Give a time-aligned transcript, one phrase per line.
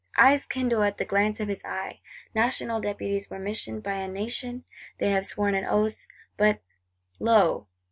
[0.17, 4.63] Eyes kindle at the glance of his eye:—National Deputies were missioned by a Nation;
[4.97, 6.07] they have sworn an Oath;
[6.39, 6.59] they—but
[7.19, 7.67] lo!